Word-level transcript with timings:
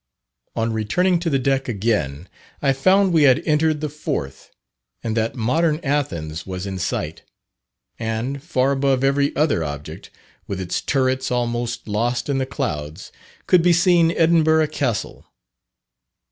On 0.55 0.73
returning 0.73 1.19
to 1.19 1.29
the 1.29 1.37
deck 1.37 1.67
again, 1.69 2.27
I 2.59 2.73
found 2.73 3.13
we 3.13 3.21
had 3.21 3.43
entered 3.45 3.81
the 3.81 3.87
Forth, 3.89 4.49
and 5.03 5.15
that 5.15 5.35
"Modern 5.35 5.79
Athens" 5.83 6.43
was 6.47 6.65
in 6.65 6.79
sight; 6.79 7.21
and, 7.99 8.41
far 8.41 8.71
above 8.71 9.03
every 9.03 9.31
other 9.35 9.63
object, 9.63 10.09
with 10.47 10.59
its 10.59 10.81
turrets 10.81 11.29
almost 11.29 11.87
lost 11.87 12.29
in 12.29 12.39
the 12.39 12.47
clouds, 12.47 13.11
could 13.45 13.61
be 13.61 13.73
seen 13.73 14.09
Edinburgh 14.09 14.69
Castle. 14.69 15.27